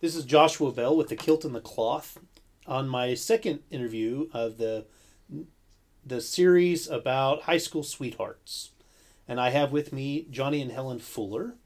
[0.00, 2.18] This is Joshua Bell with the Kilt and the Cloth.
[2.66, 4.86] On my second interview of the
[6.06, 8.70] the series about high school sweethearts,
[9.28, 11.56] and I have with me Johnny and Helen Fuller,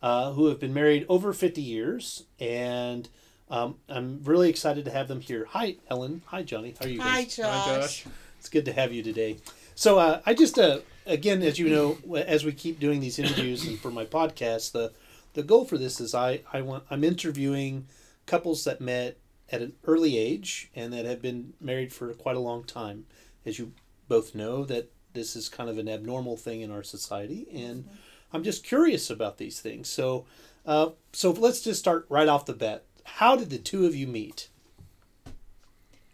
[0.00, 3.08] uh, who have been married over fifty years, and
[3.50, 5.48] um, I'm really excited to have them here.
[5.50, 6.22] Hi, Helen.
[6.26, 6.76] Hi, Johnny.
[6.78, 7.00] How are you?
[7.00, 7.36] Hi, guys?
[7.36, 7.66] Josh.
[7.66, 8.06] Hi, Josh.
[8.38, 9.38] It's good to have you today.
[9.74, 13.66] So uh, I just uh, again, as you know, as we keep doing these interviews
[13.66, 14.92] and for my podcast, the
[15.34, 17.86] the goal for this is I I want I'm interviewing
[18.26, 19.18] couples that met
[19.50, 23.06] at an early age and that have been married for quite a long time.
[23.44, 23.72] As you
[24.08, 27.88] both know, that this is kind of an abnormal thing in our society, and
[28.32, 29.88] I'm just curious about these things.
[29.88, 30.24] So,
[30.64, 32.84] uh, so let's just start right off the bat.
[33.04, 34.48] How did the two of you meet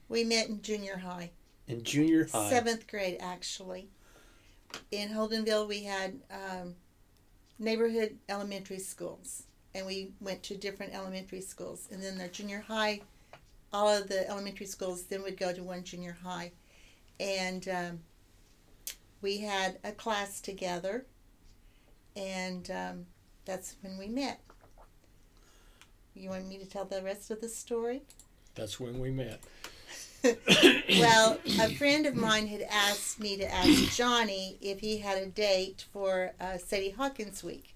[0.09, 1.33] We met in junior high,
[1.67, 2.49] in junior high?
[2.49, 3.89] seventh grade actually.
[4.91, 6.77] In Holdenville, we had um,
[7.59, 11.89] neighborhood elementary schools, and we went to different elementary schools.
[11.91, 13.01] And then the junior high,
[13.73, 16.53] all of the elementary schools then would go to one junior high,
[17.19, 18.01] and um,
[19.23, 21.07] we had a class together,
[22.15, 23.07] and um,
[23.45, 24.41] that's when we met.
[26.15, 28.03] You want me to tell the rest of the story?
[28.55, 29.43] That's when we met.
[31.01, 35.27] well, a friend of mine had asked me to ask Johnny if he had a
[35.27, 37.75] date for uh, Sadie Hawkins Week.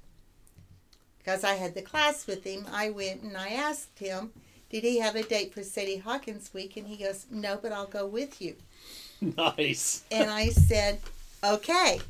[1.18, 4.32] Because I had the class with him, I went and I asked him,
[4.70, 6.76] did he have a date for Sadie Hawkins Week?
[6.76, 8.56] And he goes, no, but I'll go with you.
[9.20, 10.04] Nice.
[10.10, 11.00] And I said,
[11.44, 12.00] okay.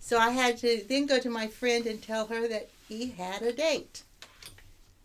[0.00, 3.42] So I had to then go to my friend and tell her that he had
[3.42, 4.02] a date.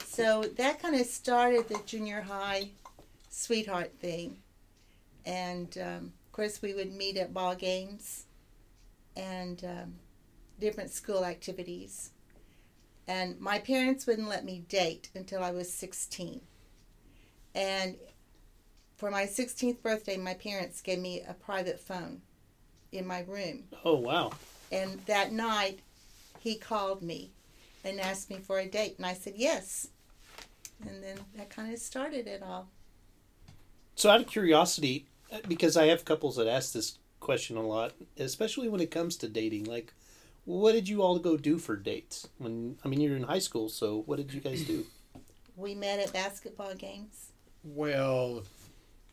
[0.05, 2.69] So that kind of started the junior high
[3.29, 4.37] sweetheart thing.
[5.27, 8.27] And um, of course, we would meet at ball games
[9.17, 9.95] and um,
[10.57, 12.11] different school activities.
[13.09, 16.39] And my parents wouldn't let me date until I was 16.
[17.53, 17.97] And
[18.95, 22.21] for my 16th birthday, my parents gave me a private phone
[22.93, 23.65] in my room.
[23.83, 24.31] Oh wow.
[24.71, 25.79] And that night,
[26.39, 27.31] he called me
[27.83, 28.95] and asked me for a date.
[28.95, 29.89] And I said yes.
[30.87, 32.69] And then that kind of started it all.
[33.95, 35.07] So, out of curiosity,
[35.47, 39.27] because I have couples that ask this question a lot, especially when it comes to
[39.27, 39.93] dating, like,
[40.45, 42.27] what did you all go do for dates?
[42.37, 44.85] When I mean, you're in high school, so what did you guys do?
[45.57, 47.31] We met at basketball games,
[47.63, 48.43] Well,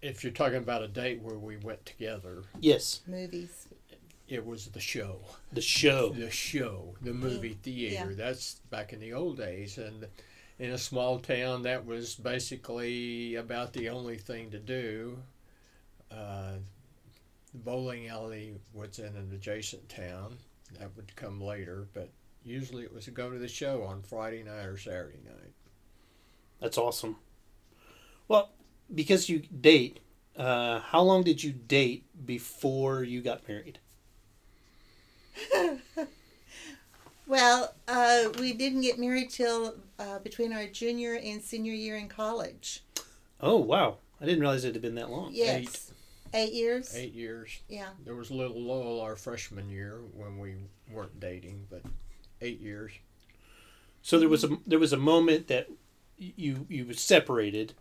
[0.03, 3.67] if you're talking about a date where we went together, Yes, movies.
[4.29, 5.21] it was the show.
[5.55, 6.11] the show.
[6.11, 8.11] The show, the movie theater.
[8.11, 8.15] Yeah.
[8.15, 9.79] That's back in the old days.
[9.79, 10.07] And
[10.59, 15.17] in a small town, that was basically about the only thing to do.
[16.15, 16.59] Uh,
[17.53, 20.37] the bowling alley was in an adjacent town.
[20.79, 22.11] That would come later, but
[22.45, 25.53] usually it was to go to the show on Friday night or Saturday night.
[26.61, 27.17] That's awesome.
[28.29, 28.51] Well,
[28.95, 30.01] because you date,
[30.37, 33.79] uh, how long did you date before you got married?
[37.27, 42.09] Well, uh, we didn't get married till uh, between our junior and senior year in
[42.09, 42.85] college.
[43.41, 45.31] Oh wow, I didn't realize it had been that long.
[45.33, 45.93] Yes.
[46.35, 46.95] Eight, years?
[46.95, 47.61] Eight years.
[47.69, 47.89] Yeah.
[48.05, 50.57] There was a little lull our freshman year when we
[50.91, 51.83] weren't dating, but
[52.41, 52.93] eight years.
[54.03, 55.71] So there was a there was a moment that
[56.19, 57.75] you you were separated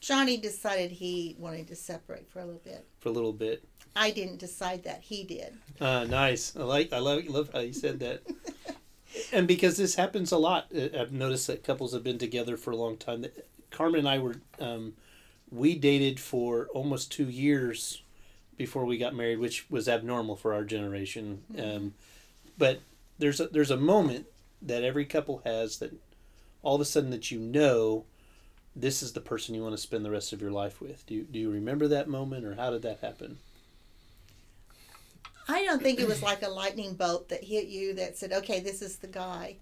[0.00, 2.86] Johnny decided he wanted to separate for a little bit.
[2.98, 3.64] for a little bit.
[3.94, 5.02] I didn't decide that.
[5.02, 5.56] He did.
[5.80, 6.54] Uh, nice.
[6.56, 6.92] I like.
[6.92, 7.26] I love.
[7.26, 8.22] Love how you said that.
[9.32, 12.70] and because this happens a lot, uh, I've noticed that couples have been together for
[12.72, 13.24] a long time.
[13.70, 14.94] Carmen and I were, um,
[15.56, 18.02] we dated for almost two years
[18.56, 21.42] before we got married, which was abnormal for our generation.
[21.58, 21.94] Um,
[22.56, 22.80] but
[23.18, 24.26] there's a there's a moment
[24.62, 25.92] that every couple has that
[26.62, 28.04] all of a sudden that you know
[28.74, 31.06] this is the person you want to spend the rest of your life with.
[31.06, 33.38] Do you, do you remember that moment or how did that happen?
[35.48, 38.60] I don't think it was like a lightning bolt that hit you that said, okay,
[38.60, 39.56] this is the guy.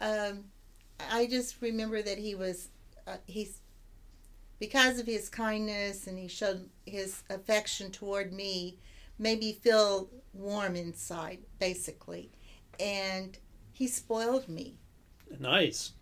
[0.00, 0.44] Um,
[1.10, 2.68] I just remember that he was,
[3.06, 3.60] uh, he's,
[4.60, 8.76] because of his kindness and he showed his affection toward me,
[9.18, 12.30] made me feel warm inside, basically.
[12.78, 13.36] And
[13.72, 14.76] he spoiled me.
[15.38, 15.92] Nice.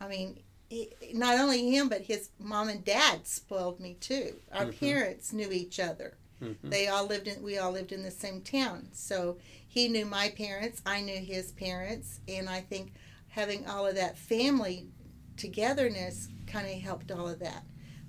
[0.00, 4.40] I mean, he, not only him, but his mom and dad spoiled me too.
[4.52, 4.78] Our Mhm.
[4.80, 6.16] parents knew each other.
[6.40, 6.70] Mhm.
[6.70, 7.42] They all lived in.
[7.42, 10.82] We all lived in the same town, so he knew my parents.
[10.84, 12.92] I knew his parents, and I think
[13.28, 14.88] having all of that family
[15.36, 17.64] togetherness kind of helped all of that.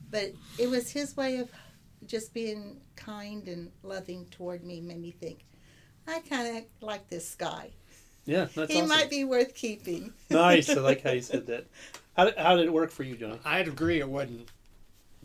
[0.09, 1.49] But it was his way of
[2.05, 4.81] just being kind and loving toward me.
[4.81, 5.45] Made me think,
[6.07, 7.71] I kind of like this guy.
[8.25, 8.89] Yeah, that's he awesome.
[8.89, 10.13] might be worth keeping.
[10.29, 10.69] nice.
[10.69, 11.67] I like how you said that.
[12.15, 14.47] How did, how did it work for you, john I'd agree it wasn't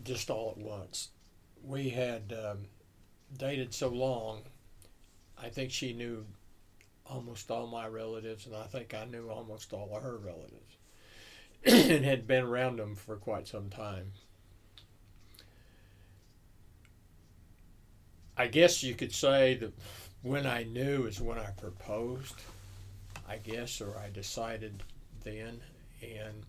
[0.03, 1.07] just all at once.
[1.63, 2.65] We had um,
[3.37, 4.41] dated so long,
[5.41, 6.25] I think she knew
[7.05, 10.75] almost all my relatives, and I think I knew almost all of her relatives,
[11.65, 14.11] and had been around them for quite some time.
[18.37, 19.73] I guess you could say that
[20.23, 22.35] when I knew is when I proposed,
[23.27, 24.83] I guess, or I decided
[25.23, 25.61] then,
[26.01, 26.43] and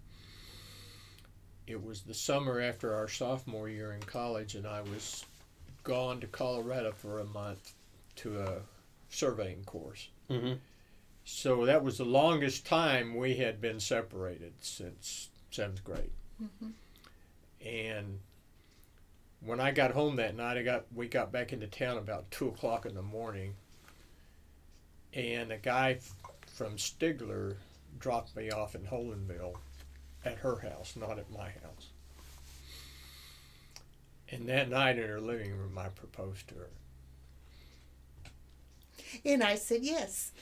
[1.67, 5.25] it was the summer after our sophomore year in college, and I was
[5.85, 7.73] gone to Colorado for a month
[8.17, 8.57] to a
[9.11, 10.09] surveying course.
[10.31, 10.55] Mm-hmm.
[11.25, 16.11] So that was the longest time we had been separated since seventh grade.
[16.43, 16.71] Mm-hmm.
[17.67, 18.19] And
[19.45, 22.49] when I got home that night, I got we got back into town about two
[22.49, 23.55] o'clock in the morning,
[25.13, 25.99] and a guy
[26.55, 27.57] from Stigler
[27.99, 29.55] dropped me off in Holdenville
[30.25, 31.89] at her house, not at my house.
[34.31, 36.71] And that night in her living room, I proposed to her.
[39.27, 40.33] And I said yes.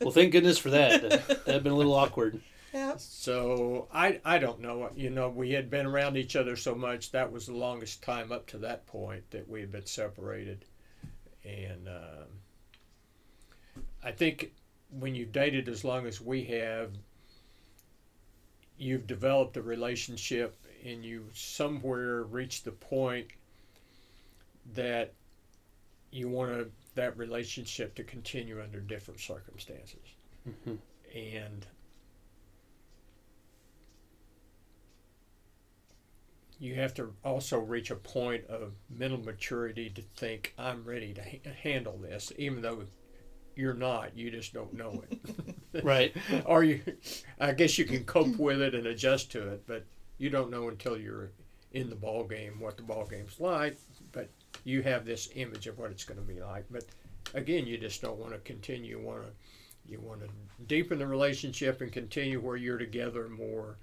[0.00, 1.02] Well, thank goodness for that.
[1.44, 2.40] That'd been a little awkward.
[2.72, 3.00] Yep.
[3.00, 4.90] So I I don't know.
[4.94, 7.10] You know, we had been around each other so much.
[7.10, 10.64] That was the longest time up to that point that we had been separated,
[11.44, 12.28] and um,
[14.04, 14.52] I think
[14.98, 16.90] when you've dated as long as we have,
[18.78, 23.28] you've developed a relationship, and you somewhere reach the point
[24.74, 25.12] that
[26.12, 30.14] you want to that relationship to continue under different circumstances,
[30.48, 30.78] Mhm.
[31.14, 31.66] and
[36.60, 41.22] you have to also reach a point of mental maturity to think I'm ready to
[41.22, 42.84] ha- handle this, even though
[43.56, 44.16] you're not.
[44.16, 46.14] You just don't know it, Right.
[46.44, 46.80] or you,
[47.40, 49.84] I guess you can cope with it and adjust to it, but
[50.18, 51.30] you don't know until you're
[51.72, 53.76] in the ball game what the ball game's like.
[54.12, 54.28] But
[54.64, 56.66] you have this image of what it's going to be like.
[56.70, 56.84] But
[57.32, 58.98] again, you just don't want to continue.
[58.98, 59.30] You want to
[59.90, 60.28] you want to
[60.66, 63.78] deepen the relationship and continue where you're together more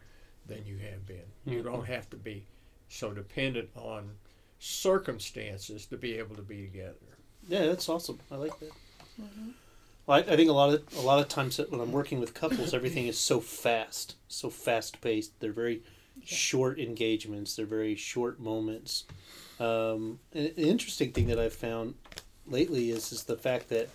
[0.46, 1.26] than you have been.
[1.46, 1.64] You Mhm.
[1.66, 2.46] don't have to be
[2.90, 4.12] so dependent on
[4.60, 6.96] circumstances to be able to be together.
[7.48, 8.20] Yeah, that's awesome.
[8.32, 8.72] I like that.
[9.22, 9.54] Mhm.
[10.06, 12.34] Well, I, I think a lot of a lot of times when I'm working with
[12.34, 15.40] couples, everything is so fast, so fast paced.
[15.40, 15.84] They're very
[16.24, 17.56] short engagements.
[17.56, 19.04] They're very short moments.
[19.60, 21.96] Um, an, an interesting thing that I've found
[22.48, 23.90] lately is is the fact that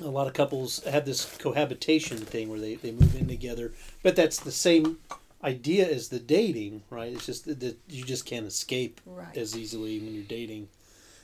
[0.00, 3.72] a lot of couples have this cohabitation thing where they, they move in together,
[4.02, 4.98] but that's the same
[5.42, 7.12] idea is the dating, right?
[7.12, 9.36] It's just that you just can't escape Right.
[9.36, 10.68] as easily when you're dating.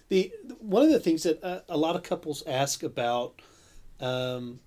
[0.08, 3.40] The one of the things that uh, a lot of couples ask about
[4.00, 4.60] um,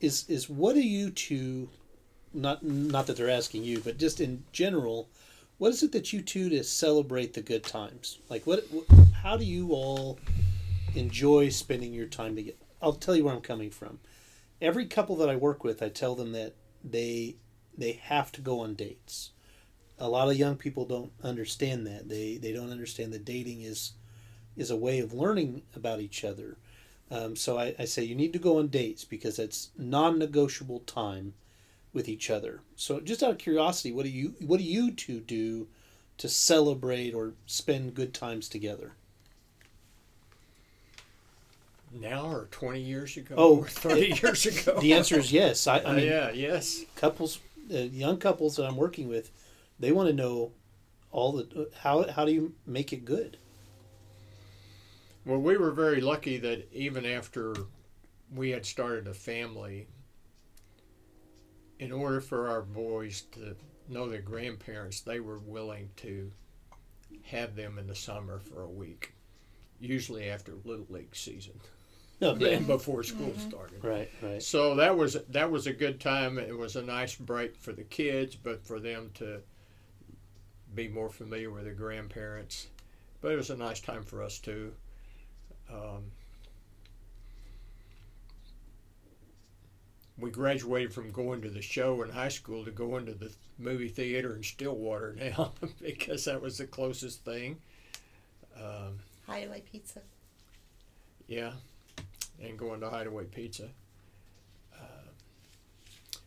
[0.00, 1.68] is is what do you two
[2.32, 5.08] not not that they're asking you, but just in general,
[5.58, 8.18] what is it that you two to celebrate the good times?
[8.28, 8.84] Like what, what
[9.22, 10.18] how do you all
[10.94, 12.56] enjoy spending your time together?
[12.80, 13.98] I'll tell you where I'm coming from.
[14.60, 16.54] Every couple that I work with, I tell them that
[16.84, 17.36] they
[17.76, 19.30] they have to go on dates.
[19.98, 22.08] A lot of young people don't understand that.
[22.08, 23.92] They they don't understand that dating is
[24.56, 26.56] is a way of learning about each other.
[27.10, 31.34] Um, so I, I say you need to go on dates because it's non-negotiable time
[31.92, 32.60] with each other.
[32.74, 35.68] So just out of curiosity, what do you what do you two do
[36.18, 38.92] to celebrate or spend good times together?
[41.92, 43.58] Now or 20 years ago Oh.
[43.60, 44.80] or 30 years ago?
[44.80, 45.66] The answer is yes.
[45.66, 46.84] I, I Uh, yeah, yes.
[46.96, 47.38] couples,
[47.72, 49.30] uh, young couples that I'm working with,
[49.78, 50.52] they want to know
[51.10, 53.38] all the how how do you make it good?
[55.24, 57.54] Well, we were very lucky that even after
[58.34, 59.88] we had started a family,
[61.78, 63.56] in order for our boys to
[63.88, 66.30] know their grandparents, they were willing to
[67.24, 69.14] have them in the summer for a week,
[69.80, 71.60] usually after Little League season
[72.20, 73.84] No, and before school started.
[73.84, 74.42] right, right.
[74.42, 76.38] So that was that was a good time.
[76.38, 79.40] It was a nice break for the kids, but for them to
[80.74, 82.68] be more familiar with their grandparents.
[83.20, 84.72] But it was a nice time for us too.
[85.70, 86.04] Um,
[90.18, 93.88] we graduated from going to the show in high school to going to the movie
[93.88, 97.58] theater in Stillwater now because that was the closest thing.
[98.56, 100.00] Um, Hideaway Pizza.
[101.26, 101.52] yeah,
[102.42, 103.70] and going to Hideaway Pizza.
[104.74, 105.10] Uh,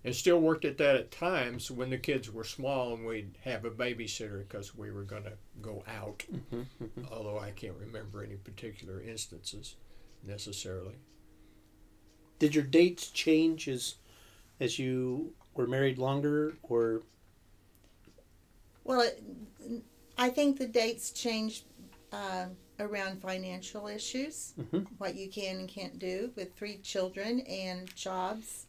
[0.04, 3.66] and still worked at that at times when the kids were small and we'd have
[3.66, 6.24] a babysitter because we were going to go out.
[6.32, 7.12] Mhm, mhm.
[7.12, 9.75] Although I can't remember any particular instances
[10.24, 10.96] necessarily.
[12.39, 13.96] Did your dates change as
[14.62, 17.04] as you were married longer, or
[18.84, 19.24] Well, it,
[20.18, 21.63] I think the dates changed.
[22.12, 22.48] uh,
[22.80, 24.88] around financial issues, Mhm.
[24.98, 28.66] what you can and can't do with three children and jobs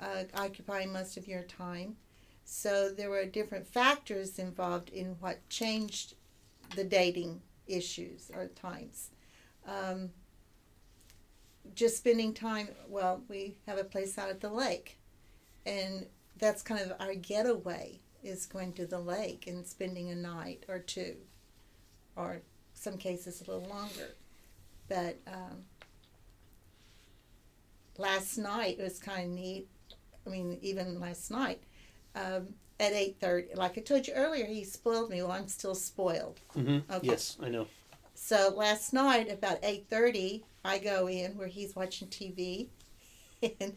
[0.00, 1.96] uh, occupying most of your time.
[2.44, 6.14] So there were different factors involved in what changed
[6.74, 9.10] the dating issues or times.
[9.64, 10.12] Um,
[11.74, 14.98] just spending time, well, we have a place out at the lake,
[15.64, 16.06] and
[16.38, 20.78] that's kind of our getaway is going to the lake and spending a night or
[20.78, 21.16] two,
[22.16, 22.42] or
[22.84, 24.10] some cases a little longer.
[24.88, 25.64] But um,
[27.98, 29.66] last night it was kind of neat.
[30.26, 31.62] I mean, even last night
[32.14, 32.48] um,
[32.80, 35.22] at eight thirty, like I told you earlier, he spoiled me.
[35.22, 36.40] Well, I'm still spoiled.
[36.54, 37.08] hmm Okay.
[37.08, 37.66] Yes, I know.
[38.14, 42.68] So last night about eight thirty, I go in where he's watching TV,
[43.60, 43.74] and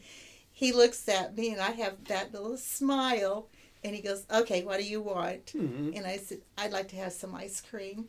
[0.52, 3.48] he looks at me, and I have that little smile,
[3.84, 6.96] and he goes, "Okay, what do you want?" hmm And I said, "I'd like to
[6.96, 8.08] have some ice cream."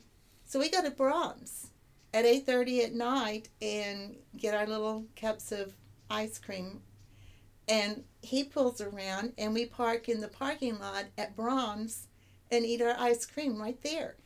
[0.50, 1.68] So we go to Braum's
[2.12, 5.74] at eight thirty at night and get our little cups of
[6.10, 6.82] ice cream,
[7.68, 12.08] and he pulls around, and we park in the parking lot at Braum's
[12.50, 14.16] and eat our ice cream right there.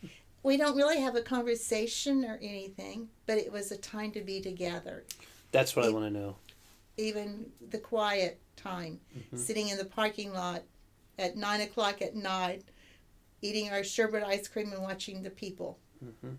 [0.42, 4.40] We don't really have a conversation or anything, but it was a time to be
[4.40, 5.04] together.
[5.52, 6.36] That's what I want to know.
[6.96, 9.38] Even the quiet time, Mhm.
[9.38, 10.62] sitting in the parking lot
[11.18, 12.62] at nine o'clock at night,
[13.42, 15.78] eating our sherbet ice cream and watching the people.
[16.20, 16.34] Hmm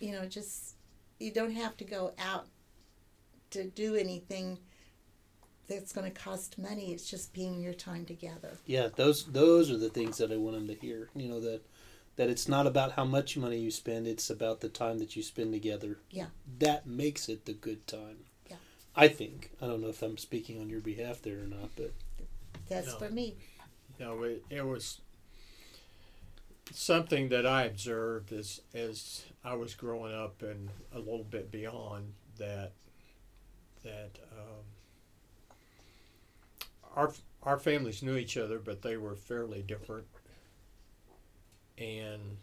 [0.00, 0.76] You know, just
[1.18, 2.46] you don't have to go out
[3.50, 4.58] to do anything
[5.68, 6.92] that's going to cost money.
[6.92, 8.58] It's just being your time together.
[8.66, 11.08] Yeah, those those are the things that I want them to hear.
[11.14, 11.62] You know that
[12.16, 15.22] that it's not about how much money you spend; it's about the time that you
[15.22, 15.98] spend together.
[16.10, 16.26] Yeah.
[16.58, 18.24] that makes it the good time.
[18.50, 18.56] Yeah.
[18.96, 19.52] I think.
[19.62, 21.92] I don't know if I'm speaking on your behalf there or not, but
[22.68, 22.98] That's No.
[22.98, 23.36] for me.
[23.98, 25.00] No, it, it was
[26.72, 32.12] something that I observed as as I was growing up and a little bit beyond
[32.38, 32.72] that.
[33.82, 34.64] That um,
[36.94, 37.12] our
[37.42, 40.06] our families knew each other, but they were fairly different,
[41.78, 42.36] and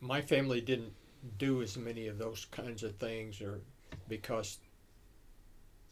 [0.00, 0.92] my family didn't
[1.38, 3.60] do as many of those kinds of things, or
[4.08, 4.58] because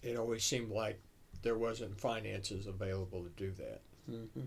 [0.03, 0.99] it always seemed like
[1.47, 3.81] there wasn't finances available to do that.
[4.11, 4.47] hmm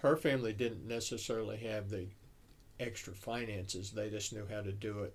[0.00, 2.06] Her family didn't necessarily have the
[2.80, 3.90] extra finances.
[3.90, 5.14] They just knew how to do it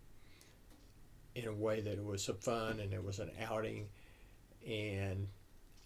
[1.33, 3.87] in a way that it was fun and it was an outing.
[4.67, 5.29] And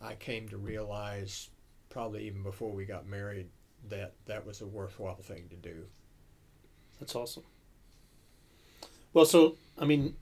[0.03, 1.49] I came to realize,
[1.89, 3.47] probably even before we got married,
[3.87, 5.85] that that was a worthwhile thing to do.
[6.99, 7.43] that's awesome.
[9.13, 10.15] Well, so I mean,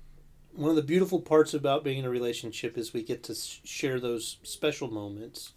[0.54, 4.00] one of the beautiful parts about being in a relationship is we get to share
[4.00, 5.54] those special moments,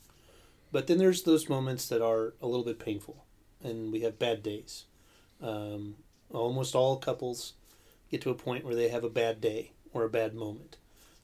[0.72, 3.24] but then there's those moments that are a little bit painful,
[3.62, 4.84] and we have bad days.
[5.40, 5.96] Um,
[6.32, 7.54] almost all couples
[8.10, 10.76] get to a point where they have a bad day or a bad moment.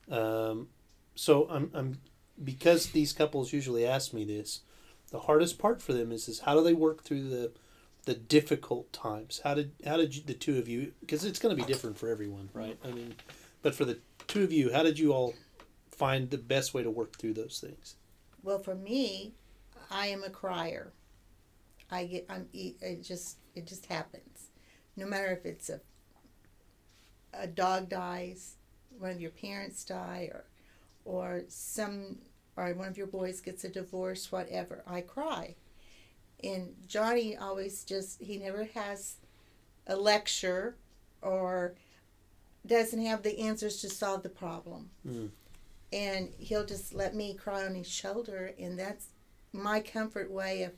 [0.09, 0.67] Um,
[1.15, 1.97] so I'm, I'm
[2.43, 4.61] because these couples usually ask me this.
[5.11, 7.51] The hardest part for them is is how do they work through the
[8.05, 9.41] the difficult times?
[9.43, 10.93] How did how did you, the two of you?
[11.01, 12.77] Because it's going to be different for everyone, right?
[12.83, 13.15] I mean,
[13.61, 15.33] but for the two of you, how did you all
[15.91, 17.95] find the best way to work through those things?
[18.43, 19.33] Well, for me,
[19.89, 20.93] I am a crier.
[21.89, 24.47] I get I'm it just it just happens.
[24.95, 25.81] No matter if it's a
[27.33, 28.55] a dog dies,
[28.97, 30.45] one of your parents die or
[31.03, 32.19] or some
[32.57, 35.55] or one of your boys gets a divorce, whatever, I cry.
[36.43, 39.15] And Johnny always just he never has
[39.87, 40.75] a lecture
[41.21, 41.75] or
[42.65, 44.89] doesn't have the answers to solve the problem.
[45.07, 45.29] Mm.
[45.93, 49.07] And he'll just let me cry on his shoulder and that's
[49.51, 50.71] my comfort way of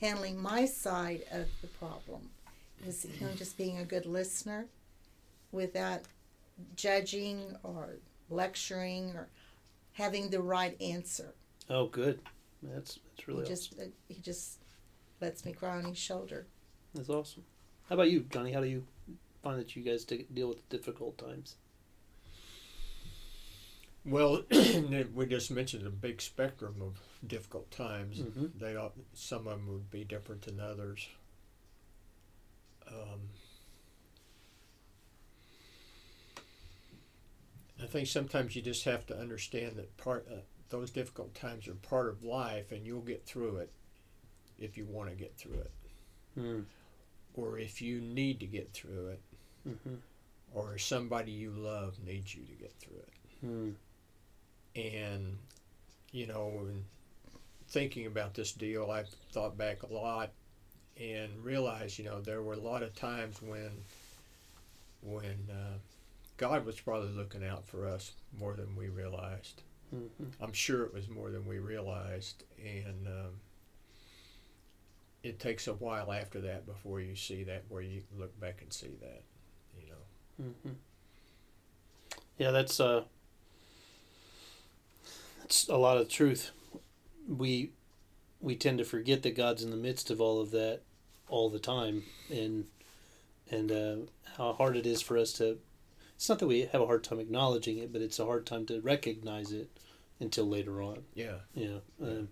[0.00, 2.30] handling my side of the problem.
[2.86, 4.66] Is him just being a good listener
[5.50, 6.02] without
[6.76, 7.96] judging or
[8.30, 9.28] lecturing or
[9.92, 11.34] having the right answer.
[11.68, 12.20] Oh, good.
[12.62, 13.56] That's that's really he awesome.
[13.56, 14.58] just uh, he just
[15.20, 16.46] lets me cry on his shoulder.
[16.94, 17.44] That's awesome.
[17.88, 18.52] How about you, Johnny?
[18.52, 18.84] How do you
[19.42, 21.56] find that you guys de- deal with difficult times?
[24.04, 24.42] Well,
[25.14, 28.18] we just mentioned a big spectrum of difficult times.
[28.20, 28.46] Mm-hmm.
[28.58, 31.06] They all, some of them would be different than others.
[32.86, 33.20] Um,
[37.82, 40.36] I think sometimes you just have to understand that part uh,
[40.70, 43.72] those difficult times are part of life, and you'll get through it
[44.58, 45.70] if you want to get through it,
[46.38, 46.64] Mm.
[47.34, 49.20] or if you need to get through it,
[49.66, 49.96] Mm-hmm.
[50.54, 53.46] or somebody you love needs you to get through it.
[53.46, 53.74] Mm.
[54.74, 55.38] and
[56.10, 56.66] you know,
[57.68, 60.30] thinking about this deal, I thought back a lot
[60.98, 63.70] and realized, you know, there were a lot of times when
[65.02, 65.78] when uh,
[66.36, 69.62] God was probably looking out for us more than we realized.
[69.94, 70.42] Mm-hmm.
[70.42, 73.40] I'm sure it was more than we realized, and um,
[75.22, 78.72] it takes a while after that before you see that, where you look back and
[78.72, 79.22] see that,
[80.38, 80.50] you know.
[80.62, 80.74] hmm
[82.38, 83.04] Yeah, that's uh,
[85.40, 86.50] that's a lot of truth.
[87.28, 87.72] We
[88.40, 90.82] we tend to forget that God's in the midst of all of that
[91.28, 92.66] all the time, and
[93.50, 93.96] and uh,
[94.36, 95.58] how hard it is for us to.
[96.16, 98.66] It's not that we have a hard time acknowledging it, but it's a hard time
[98.66, 99.70] to recognize it
[100.20, 101.04] until later on.
[101.14, 101.38] Yeah.
[101.54, 101.78] Yeah.
[102.02, 102.28] Um,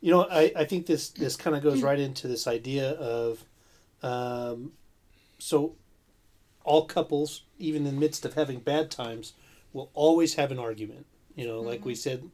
[0.00, 3.44] you know, I, I think this, this kind of goes right into this idea of,
[4.02, 4.72] um,
[5.38, 5.76] so
[6.64, 9.32] all couples, even in the midst of having bad times,
[9.72, 11.06] will always have an argument.
[11.34, 12.28] You know, like we said,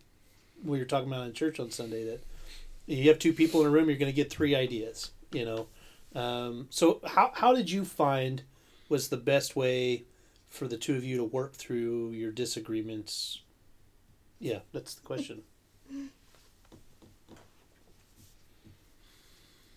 [0.64, 2.22] we were talking about in church on Sunday that
[2.86, 5.10] you have two people in a room, you're going to get three ideas.
[5.32, 5.66] You know,
[6.14, 8.42] um, so how how did you find
[8.88, 10.04] was the best way
[10.48, 13.40] for the two of you to work through your disagreements?
[14.38, 15.42] Yeah, that's the question.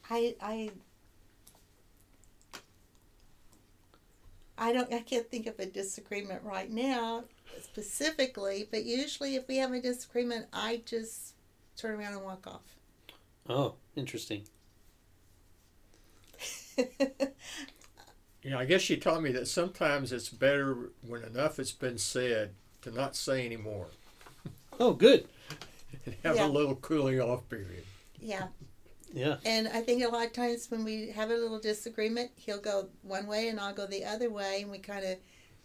[0.09, 0.71] I I
[4.59, 7.23] I don't I can't think of a disagreement right now
[7.61, 11.33] specifically, but usually if we have a disagreement, I just
[11.77, 12.61] turn around and walk off.
[13.49, 14.43] Oh, interesting.
[18.41, 22.51] Yeah, I guess you taught me that sometimes it's better when enough has been said
[22.81, 23.87] to not say anymore
[24.79, 25.27] Oh, good.
[26.05, 26.47] and have Yeah.
[26.47, 27.83] a little cooling off period.
[28.21, 28.47] yeah.
[29.13, 29.37] Yeah.
[29.45, 32.89] And I think a lot of times when we have a little disagreement, he'll go
[33.01, 35.17] one way and I'll go the other way, and we kind of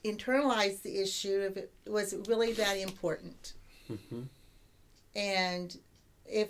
[0.04, 3.54] internalize the issue of it was it really that important.
[3.86, 4.22] hmm
[5.14, 5.76] And
[6.26, 6.48] if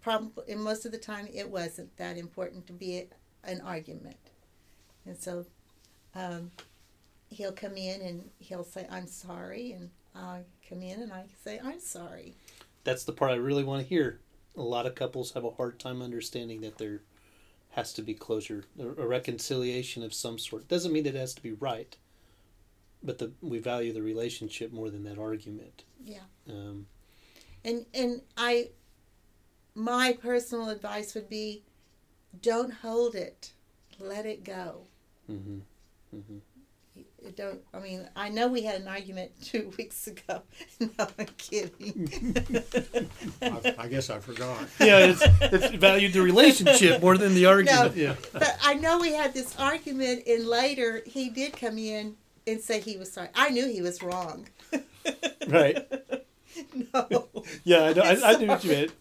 [0.00, 3.06] probably, and most of the time, it wasn't that important to be a,
[3.44, 4.16] an argument.
[5.06, 5.46] And so
[6.14, 6.50] um,
[7.28, 9.72] he'll come in and he'll say, I'm sorry.
[9.72, 12.34] And I come in and I say, I'm sorry.
[12.84, 14.20] That's the part I really want to hear.
[14.60, 17.00] A lot of couples have a hard time understanding that there
[17.70, 20.68] has to be closure, a a reconciliation of some sort.
[20.68, 21.96] Doesn't mean that it has to be right,
[23.02, 25.84] but the we value the relationship more than that argument.
[26.04, 26.26] Yeah.
[26.48, 26.86] Um,
[27.64, 28.70] And, and I,
[29.74, 31.62] my personal advice would be
[32.40, 33.52] don't hold it,
[33.98, 34.82] let it go.
[35.26, 35.60] hmm
[36.10, 36.38] hmm
[37.22, 40.42] You Don't I mean I know we had an argument two weeks ago.
[40.80, 42.34] No, I'm kidding.
[43.42, 44.58] I, I guess I forgot.
[44.80, 47.96] Yeah, it's, it's valued the relationship more than the argument.
[47.96, 48.02] No.
[48.02, 48.14] Yeah.
[48.32, 52.80] But I know we had this argument, and later he did come in and say
[52.80, 53.28] he was sorry.
[53.34, 54.48] I knew he was wrong.
[55.46, 55.86] Right.
[56.94, 57.28] no.
[57.64, 58.02] Yeah, I know.
[58.02, 58.92] I, I knew what you meant.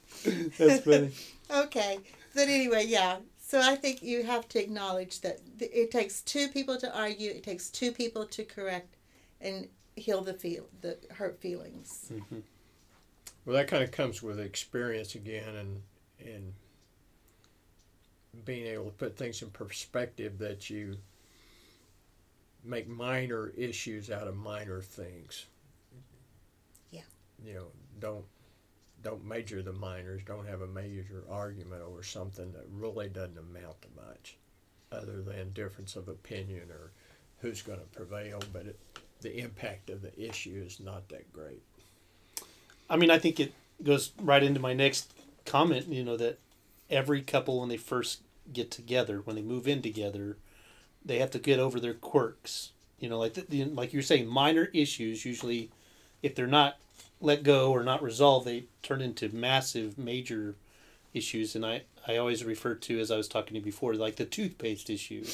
[0.58, 1.12] That's funny.
[1.50, 2.00] Okay.
[2.36, 3.18] But anyway, yeah.
[3.50, 7.32] So I think you have to acknowledge that it takes two people to argue.
[7.32, 8.96] It takes two people to correct
[9.42, 12.12] and heal the feel the hurt feelings.
[12.12, 12.42] hmm
[13.46, 15.82] Well, that kind of comes with experience again, and
[16.24, 16.54] and
[18.46, 20.98] being able to put things in perspective that you
[22.64, 25.48] make minor issues out of minor things.
[26.92, 27.02] Yeah.
[27.44, 27.66] You know,
[28.00, 28.26] don't
[29.04, 30.22] don't major the minors.
[30.26, 34.38] Don't have a major argument over something that really doesn't amount to much,
[34.92, 36.92] other than difference of opinion or
[37.40, 38.40] who's going to prevail.
[38.52, 38.80] But it,
[39.22, 41.62] the impact of the issue is not that great.
[42.90, 45.14] I mean, I think it goes right into my next
[45.46, 45.88] comment.
[45.88, 46.40] You know that
[46.90, 50.38] every couple when they first get together, when they move in together,
[51.06, 52.72] they have to get over their quirks.
[53.00, 55.72] You know, like the, like you're saying, minor issues usually,
[56.22, 56.78] if they're not
[57.22, 60.56] let go or not resolved, they turn into massive, major
[61.14, 61.56] issues.
[61.56, 64.26] And I I always refer to as I was talking to you before, like the
[64.26, 65.26] toothpaste issue.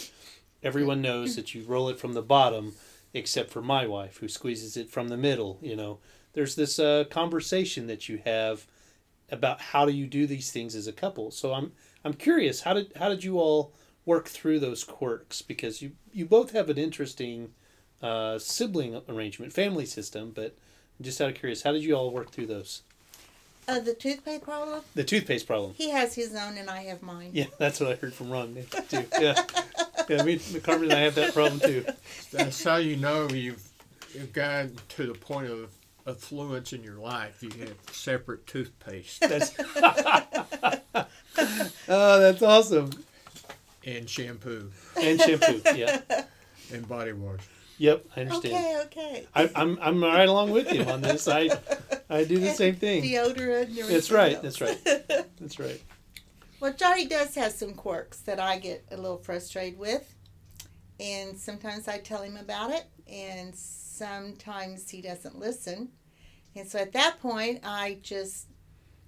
[0.64, 2.74] Everyone knows that you roll it from the bottom,
[3.14, 5.60] except for my wife who squeezes it from the middle.
[5.62, 6.00] You know,
[6.34, 8.66] there's this uh, conversation that you have
[9.30, 11.32] about how do you do these things as a couple.
[11.32, 11.72] So I'm
[12.04, 13.74] I'm curious how did how did you all
[14.06, 17.54] work through those quirks because you you both have an interesting
[18.02, 20.56] uh, sibling arrangement, family system, but
[21.02, 22.82] just out of curious, how did you all work through those?
[23.68, 24.82] Uh, the toothpaste problem.
[24.94, 25.74] The toothpaste problem.
[25.76, 27.32] He has his own, and I have mine.
[27.34, 28.56] Yeah, that's what I heard from Ron
[28.90, 29.06] too.
[29.20, 29.44] Yeah,
[30.08, 30.24] yeah.
[30.24, 31.84] Me, Carmen, and I have that problem too.
[32.32, 33.68] That's how you know you've,
[34.14, 35.72] you've gotten to the point of
[36.08, 37.42] affluence in your life.
[37.42, 39.54] You have separate toothpaste That's.
[41.90, 42.92] oh, that's awesome.
[43.84, 45.62] and shampoo And shampoo.
[45.76, 46.02] Yeah.
[46.72, 47.42] and body wash.
[47.78, 48.54] Yep, I understand.
[48.54, 49.28] Okay, okay.
[49.36, 51.28] I, I'm I'm right along with you on this.
[51.28, 51.50] I
[52.10, 53.04] I do the same thing.
[53.04, 53.90] Deodorant and.
[53.90, 54.80] That's right, that's right.
[55.40, 55.82] That's right.
[56.62, 60.14] well, Johnny does have some quirks that I get a little frustrated with.
[60.98, 65.90] And sometimes I tell him about it, and sometimes he doesn't listen.
[66.56, 68.48] And so at that point, I just,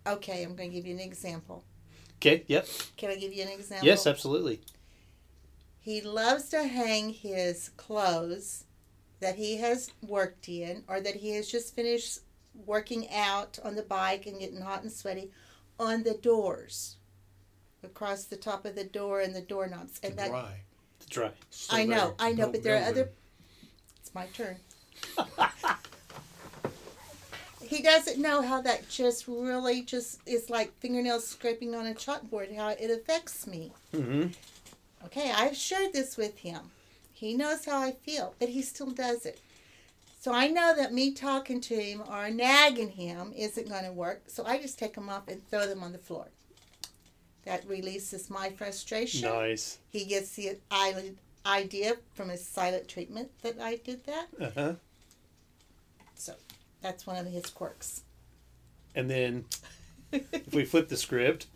[0.06, 1.64] okay, I'm going to give you an example.
[2.18, 2.44] Okay.
[2.48, 2.68] Yep.
[2.98, 3.88] Can I give you an example?
[3.88, 4.60] Yes, absolutely.
[5.88, 8.66] He loves to hang his clothes
[9.22, 12.20] that he has worked in or that he has just finished
[12.66, 15.32] working out on the bike and getting hot and sweaty
[15.80, 16.98] on the doors
[17.84, 20.60] across the top of the door and the doorknobs and that dry.
[20.98, 21.32] It's dry.
[21.52, 23.04] So I know, I know, but there are other.
[23.04, 23.14] with
[24.02, 24.58] It's my turn.
[27.62, 32.54] he doesn't know how that just really just is like fingernails scraping on a chalkboard.
[32.54, 33.72] How it affects me.
[33.94, 34.32] Mm-hmm.
[35.06, 36.72] Okay, I've shared this with him.
[37.14, 39.40] He knows how I feel, but he still does it.
[40.20, 44.24] So I know that me talking to him or nagging him isn't going to work.
[44.28, 46.28] So I just take them off and throw them on the floor.
[47.46, 49.30] That releases my frustration.
[49.30, 49.78] Nice.
[49.90, 50.58] He gets the
[51.46, 54.28] idea from his silent treatment that I did that.
[54.40, 54.74] Uh huh.
[56.16, 56.34] So
[56.82, 58.02] that's one of his quirks.
[58.96, 59.46] And then
[60.12, 61.48] if we flip the script,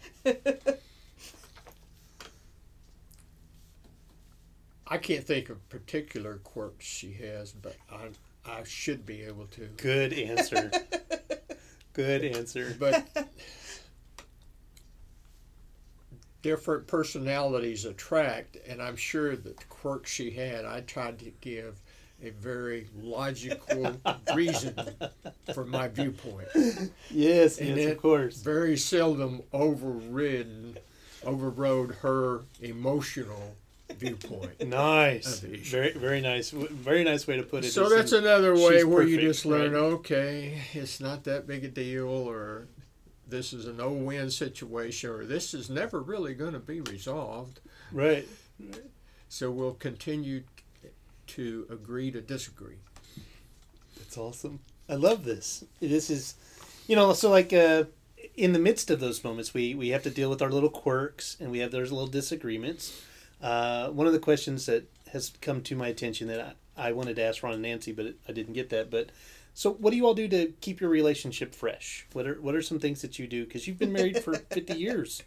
[4.91, 8.10] I can't think of particular quirks she has, but I
[8.45, 9.69] I should be able to.
[9.77, 10.69] good answer.
[11.93, 12.73] Good answer.
[12.80, 13.06] But
[16.41, 21.82] different personalities attract, and I'm sure that the quirks she had, I tried to give
[22.23, 23.99] a very logical
[24.36, 24.73] reason
[25.54, 26.47] for my viewpoint.
[27.10, 28.38] Yes, And yes, of course.
[28.41, 30.77] Very seldom overridden,
[31.25, 33.56] overrode her emotional
[33.97, 34.62] viewpoint.
[34.67, 35.41] Nice.
[35.43, 35.71] Of the issue.
[35.71, 36.49] Very, very nice.
[36.51, 37.71] Very nice way to put it.
[37.71, 39.80] So It's that's in- another way she's where you just learn, right?
[39.80, 42.67] okay, it's not that big a deal, or
[43.27, 47.60] this is a no-win situation, or this is never really going to be resolved.
[47.91, 48.27] right.
[49.30, 50.43] So we'll continue
[51.27, 52.77] to agree to disagree.
[53.97, 54.60] That's awesome.
[54.89, 55.63] I love this.
[55.80, 56.36] This is,
[56.88, 57.86] you know, so like uh,
[58.36, 61.38] in the midst of those moments, we we have to deal with our little quirks
[61.39, 63.01] and we have those little disagreements.
[63.41, 67.15] Uh, one of the questions that has come to my attention that I, I wanted
[67.17, 68.89] to ask Ron and Nancy, but I didn't get that.
[68.91, 69.10] But
[69.54, 72.06] so, what do you all do to keep your relationship fresh?
[72.13, 73.45] What are what are some things that you do?
[73.45, 75.23] Because you've been married for fifty years.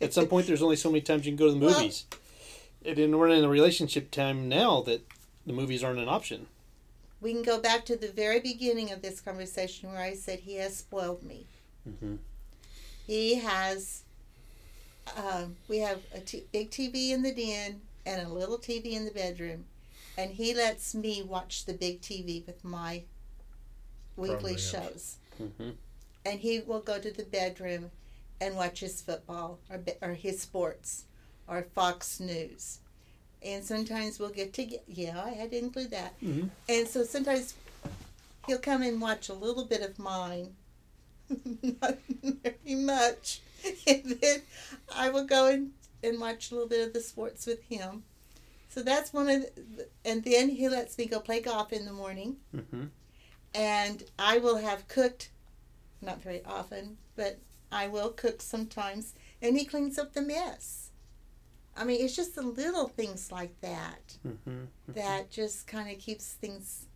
[0.00, 2.06] At some point, there's only so many times you can go to the Well- movies.
[2.84, 5.04] and we're in a relationship time now that
[5.46, 6.46] the movies aren't an option.
[7.20, 10.54] We can go back to the very beginning of this conversation where I said he
[10.54, 11.46] has spoiled me.
[11.88, 12.16] Mm-hmm.
[13.06, 14.04] He has.
[15.16, 19.04] Um, we have a t- big TV in the den and a little TV in
[19.04, 19.64] the bedroom,
[20.16, 23.02] and he lets me watch the big TV with my
[24.16, 24.70] weekly Programs.
[24.70, 25.16] shows.
[25.42, 25.70] Mm-hmm.
[26.26, 27.90] And he will go to the bedroom
[28.40, 31.04] and watch his football or be- or his sports
[31.46, 32.78] or Fox News.
[33.42, 34.82] And sometimes we'll get together.
[34.88, 36.20] Yeah, I had to include that.
[36.20, 36.50] Mhm.
[36.68, 37.54] And so sometimes
[38.46, 40.56] he'll come and watch a little bit of mine,
[41.62, 43.40] not very much,
[43.86, 44.42] and then
[44.94, 45.70] I will go and,
[46.02, 48.04] and watch a little bit of the sports with him.
[48.68, 49.42] So that's one of,
[49.76, 52.84] the, and then he lets me go play golf in the morning, Mm-hmm.
[53.54, 55.30] and I will have cooked,
[56.02, 57.38] not very often, but
[57.72, 60.90] I will cook sometimes, and he cleans up the mess.
[61.76, 64.64] I mean, it's just the little things like that Mm-hmm.
[64.88, 66.86] that just kind of keeps things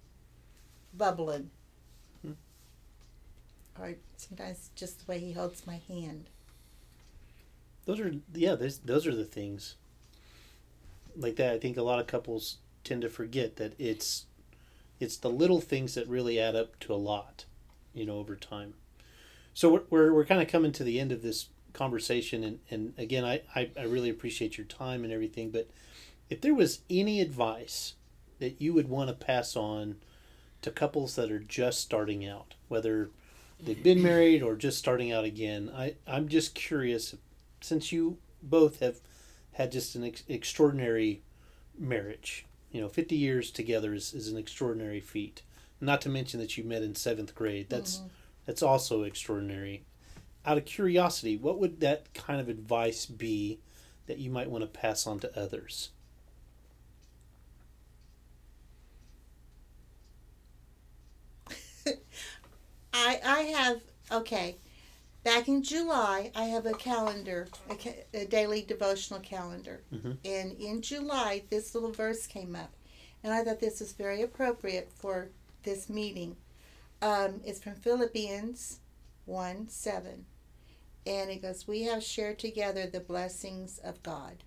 [0.94, 1.50] bubbling.
[2.22, 2.32] Hmm.
[3.80, 6.28] Or sometimes just the way he holds my hand.
[7.84, 9.76] Those are yeah, those those are the things.
[11.16, 14.26] Like that, I think a lot of couples tend to forget that it's
[15.00, 17.44] it's the little things that really add up to a lot,
[17.92, 18.74] you know, over time.
[19.54, 22.94] So we're we're, we're kind of coming to the end of this conversation, and and
[22.96, 25.68] again, I, I I really appreciate your time and everything, but
[26.30, 27.94] if there was any advice
[28.38, 29.96] that you would want to pass on
[30.62, 33.10] to couples that are just starting out, whether
[33.60, 37.14] they've been married or just starting out again, I I'm just curious
[37.62, 39.00] since you both have
[39.52, 41.22] had just an ex- extraordinary
[41.78, 45.42] marriage, you know, 50 years together is, is an extraordinary feat.
[45.80, 47.66] Not to mention that you met in seventh grade.
[47.68, 48.06] That's mm-hmm.
[48.46, 49.84] that's also extraordinary.
[50.46, 53.58] Out of curiosity, what would that kind of advice be
[54.06, 55.90] that you might want to pass on to others?
[62.94, 64.56] I I have okay.
[65.24, 70.18] Back in July, I have a calendar, a, ca- a daily devotional calendar, Mhm.
[70.24, 72.74] and in July, this little verse came up,
[73.22, 75.30] and I thought this was very appropriate for
[75.62, 76.36] this meeting.
[77.00, 78.80] Um, it's from Philippians
[79.26, 80.26] 1 7.
[81.06, 84.42] And it goes, We have shared together the blessings of God.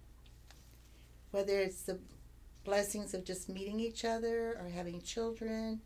[1.31, 1.99] Whether it's the
[2.63, 5.81] blessings of just meeting each other or having children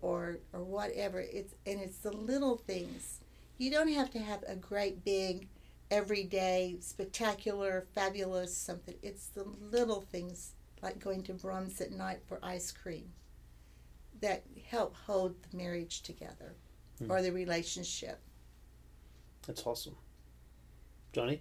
[0.00, 1.20] or or whatever.
[1.20, 3.18] It's and it's the little things.
[3.58, 5.48] You don't have to have a great big
[5.90, 8.96] everyday spectacular fabulous something.
[9.02, 13.12] It's the little things like going to Braum's at night for ice cream
[14.20, 16.54] that help hold the marriage together
[16.98, 17.10] Hmm.
[17.10, 18.20] or the relationship.
[19.46, 19.96] That's awesome.
[21.12, 21.40] Johnny?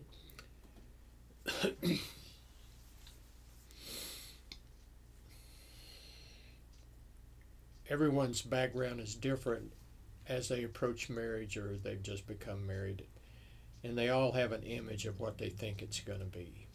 [7.89, 9.71] everyone's background is different
[10.28, 13.04] as they approach marriage or they've just become married.
[13.84, 16.68] And they all have an image of what they think it's going to be.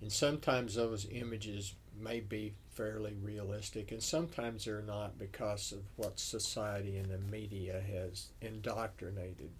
[0.00, 6.20] And sometimes those images may be fairly realistic, and sometimes they're not because of what
[6.20, 9.50] society and the media has indoctrinated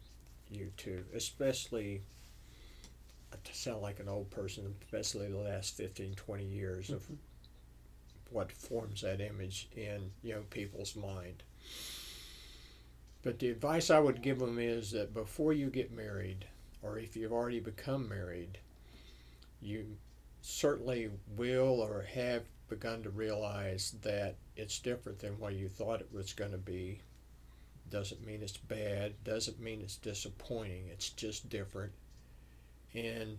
[0.48, 2.02] you to, especially
[3.44, 7.14] to sound like an old person, especially the last 15, 20 years of mm-hmm.
[8.30, 11.42] what forms that image in young people's mind.
[13.22, 16.46] But the advice I would give them is that before you get married,
[16.82, 18.58] or if you've already become married,
[19.60, 19.96] you
[20.40, 26.12] certainly will or have begun to realize that it's different than what you thought it
[26.12, 27.00] was going to be.
[27.90, 31.92] Doesn't mean it's bad, doesn't mean it's disappointing, it's just different.
[32.94, 33.38] And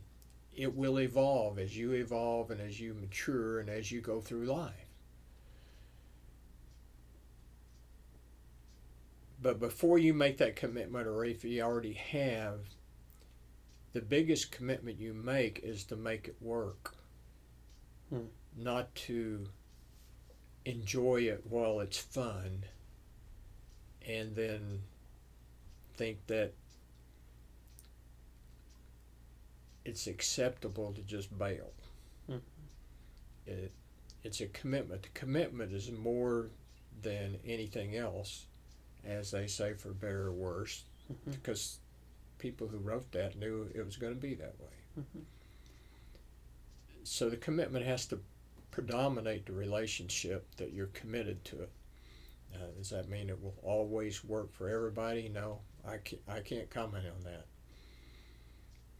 [0.55, 4.45] it will evolve as you evolve and as you mature and as you go through
[4.45, 4.88] life.
[9.41, 12.59] But before you make that commitment, or if you already have,
[13.93, 16.95] the biggest commitment you make is to make it work,
[18.09, 18.25] Hmm.
[18.55, 19.47] not to
[20.65, 22.65] enjoy it while it's fun
[24.01, 24.83] and then
[25.95, 26.53] think that
[29.85, 31.73] it's acceptable to just bail.
[32.27, 32.41] Mhm.
[33.45, 33.71] It,
[34.23, 35.03] it's a commitment.
[35.03, 36.49] The commitment is more
[37.01, 38.47] than anything else,
[39.05, 41.31] as they say, for better or worse, Mhm.
[41.31, 41.79] because
[42.37, 44.67] people who wrote that knew it was going to be that way.
[44.99, 45.23] Mhm.
[47.03, 48.21] So the commitment has to
[48.71, 51.71] predominate the relationship that you're committed to it.
[52.53, 55.29] Uh, does that mean it will always work for everybody?
[55.29, 57.45] No, I can't, I can't comment on that.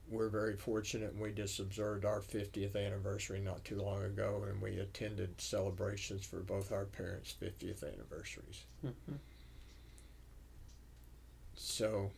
[0.07, 4.59] We're very fortunate, and we just observed our 50th anniversary not too long ago, and
[4.59, 8.65] we attended celebrations for both our parents' 50th anniversaries.
[8.83, 9.19] Mhm.
[11.61, 12.09] So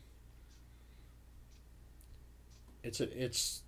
[2.83, 3.63] it's a it's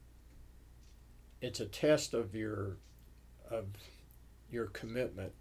[1.42, 2.78] it's a test of your
[3.50, 3.66] of
[4.52, 5.34] your commitment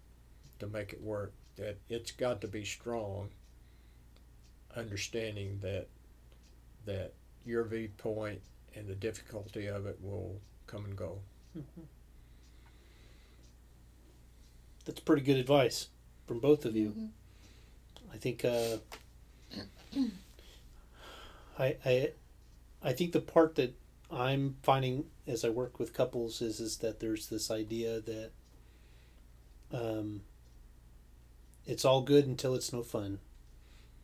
[0.57, 1.33] to make it work.
[1.57, 3.29] That it's got to be strong.
[4.75, 5.87] Understanding that
[6.87, 7.13] that
[7.45, 8.41] your viewpoint
[8.75, 11.19] and the difficulty of it will come and go.
[11.55, 11.85] Mhm.
[14.85, 15.89] That's pretty good advice
[16.27, 16.89] from both of you.
[16.89, 17.09] Mhm.
[18.11, 18.77] I think uh,
[21.59, 22.11] I I
[22.81, 23.73] I think the part that
[24.11, 28.31] I'm finding as I work with couples is is that there's this idea that
[29.71, 30.21] um,
[31.65, 33.19] it's all good until it's no fun,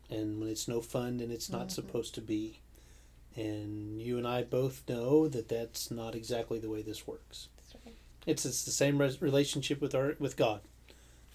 [0.10, 1.72] and when it's no fun, then it's not Mhm.
[1.72, 2.60] supposed to be.
[3.36, 7.48] And you and I both know that that's not exactly the way this works.
[7.86, 7.96] Right.
[8.26, 10.62] It's it's the same res- relationship with our with God.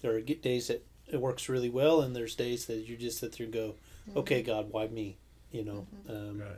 [0.01, 3.31] There are days that it works really well, and there's days that you just sit
[3.33, 3.75] there and go,
[4.15, 5.17] "Okay, God, why me?"
[5.51, 5.87] You know.
[6.09, 6.57] Um, Right.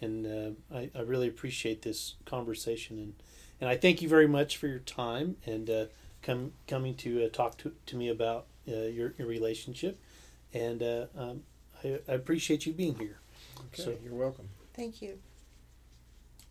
[0.00, 3.14] and uh, I, I really appreciate this conversation and
[3.60, 5.84] and I thank you very much for your time and uh,
[6.22, 10.00] come coming to uh, talk to, to me about uh, your, your relationship
[10.52, 11.42] and uh, um,
[11.84, 13.18] I, I appreciate you being here
[13.66, 14.48] Okay, So- you're welcome.
[14.74, 15.18] Thank you.